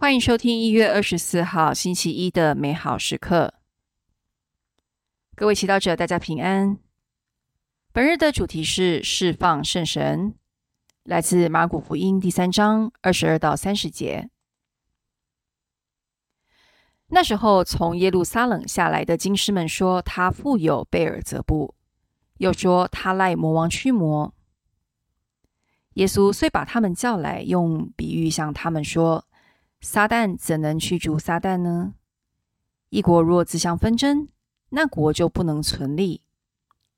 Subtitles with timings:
[0.00, 3.52] 欢迎收听一月二十四号星期一的美好时刻。
[5.36, 6.78] 各位祈祷者，大家平安。
[7.92, 10.36] 本日的主题是释放圣神，
[11.02, 14.30] 来自马古福音第三章二十二到三十节。
[17.08, 21.74] 那时候，从耶路撒冷下来的经师们说，他富有贝尔泽布，
[22.38, 24.32] 又说他赖魔王驱魔。
[25.94, 29.26] 耶稣虽把他们叫来，用比喻向他们说
[29.80, 31.94] ：“撒旦怎能驱逐撒旦呢？
[32.90, 34.28] 一国若自相纷争，
[34.70, 36.20] 那国就不能存立；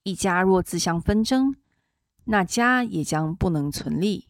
[0.03, 1.55] 一家若自相纷争，
[2.25, 4.27] 那家也将不能存立。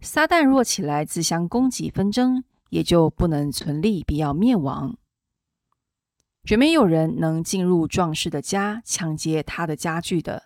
[0.00, 4.96] 撒旦若起来自相攻击纷争，也就不能存立，必要灭亡。
[6.44, 10.44] 绝没有人能进入壮士的家，抢劫他的家具的。”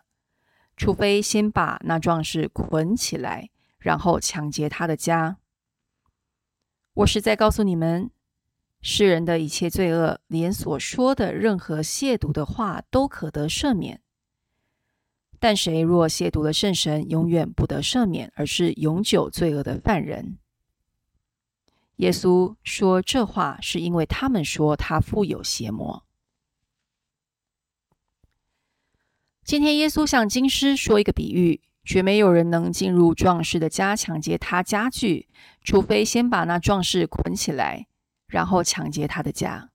[0.75, 5.37] 除非先把那壮士捆起来，然后抢劫他的家。
[6.95, 8.11] 我是在告诉你们，
[8.83, 14.03] 世人的一切罪恶，连所说的任何亵渎的话，都可得赦免。
[15.41, 20.39] 但谁若亵渎了圣神，永远不得赦免，而是永久罪恶的犯人。
[21.97, 26.05] 耶稣说这话，是因为他们说他富有邪魔。
[29.45, 35.29] 今天，耶稣向金师说一个比喻，绝没有人能进入壮士的家抢劫他家具，
[35.63, 37.87] 除非先把那壮士捆起来，
[38.27, 39.71] 然后抢劫他的家。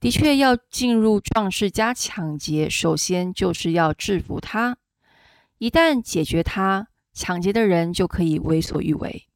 [0.00, 4.76] 的确，要进入壮士家抢劫，首先就是要制服他。
[5.58, 9.26] 一旦解决他，抢劫的人就可以为所欲为。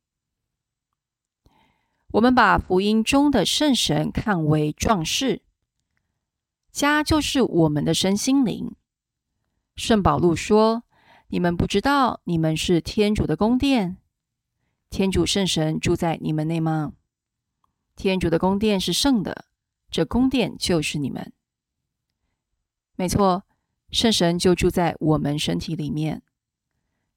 [2.12, 5.42] 我们把福音中的圣神看为壮士。
[6.70, 8.74] 家就是我们的身心灵。
[9.74, 10.84] 圣保禄说
[11.30, 13.98] ：“你们不知道，你们是天主的宫殿，
[14.88, 16.94] 天主圣神住在你们内吗？
[17.94, 19.44] 天主的宫殿是圣的，
[19.90, 21.32] 这宫殿就是你们。
[22.96, 23.44] 没错，
[23.90, 26.22] 圣神就住在我们身体里面。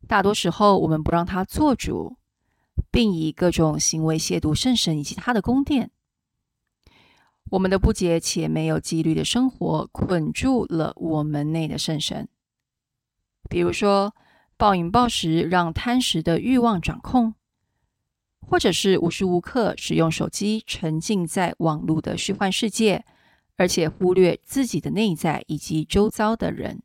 [0.10, 2.18] 大多时候，我们不让他做主，
[2.92, 5.92] 并以各种行为亵渎圣神以及他的宫殿。”
[7.52, 12.28] 我们的不洁且没有纪律的生活，捆住了我们内的圣神。
[13.50, 14.16] 比如说，
[14.58, 17.34] 暴饮暴食让贪食的欲望掌控，
[18.40, 23.04] 或者是无时无刻使用手机，沉浸在网络的虚幻世界，
[23.58, 26.82] 而且忽略自己的内在以及周遭的人。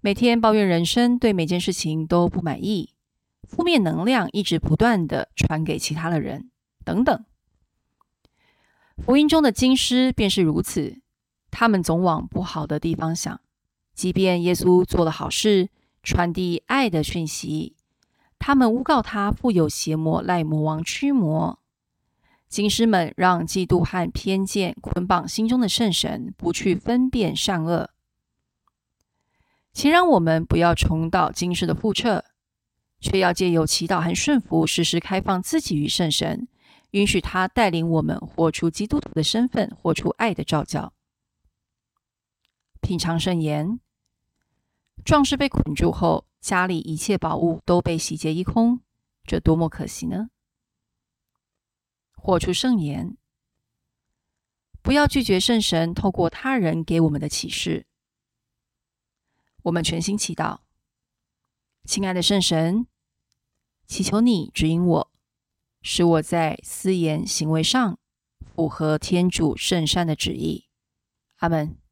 [0.00, 2.94] 每天抱怨人生，对每件事情都不满意，
[3.42, 6.50] 负面能量一直不断的传给其他的人，
[6.84, 7.24] 等等。
[8.98, 11.00] 福音中的经师便是如此，
[11.50, 13.40] 他们总往不好的地方想。
[13.96, 15.70] 即便耶稣做了好事，
[16.02, 17.74] 传递爱的讯息，
[18.38, 21.58] 他们诬告他富有邪魔，赖魔王驱魔。
[22.46, 27.88] 经师们让嫉妒和偏见捆绑心中的圣神，不去分辨善恶。
[29.72, 32.26] 请让我们不要重蹈经师的覆辙，
[33.00, 36.46] 却要借由祈祷和顺服，时时开放自己与圣神。
[36.90, 40.92] 允许他带领我们活出基督徒的身份，活出爱的召教。
[42.80, 43.80] 品尝圣言，
[45.06, 48.80] 壮士被捆住后，家里一切宝物都被洗劫一空，
[49.24, 50.30] 这多么可惜呢？
[52.16, 53.16] 豁出圣言，
[54.82, 57.86] 不要拒绝圣神透过他人给我们的启示。
[59.62, 60.58] 我们全心祈祷，
[61.84, 62.88] 亲爱的圣神，
[63.86, 65.12] 祈求你指引我。
[65.82, 67.96] 使我在私言行为上
[68.44, 70.66] 符合天主圣善的旨意。
[71.36, 71.85] 阿门。